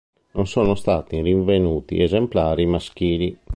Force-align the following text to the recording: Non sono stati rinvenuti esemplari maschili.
Non 0.31 0.47
sono 0.47 0.73
stati 0.73 1.21
rinvenuti 1.21 2.01
esemplari 2.01 2.65
maschili. 2.65 3.37